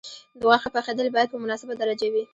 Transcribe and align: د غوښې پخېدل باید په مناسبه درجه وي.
د 0.39 0.39
غوښې 0.49 0.69
پخېدل 0.75 1.07
باید 1.15 1.31
په 1.31 1.37
مناسبه 1.43 1.73
درجه 1.81 2.07
وي. 2.13 2.23